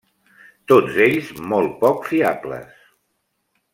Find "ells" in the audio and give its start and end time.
1.09-1.29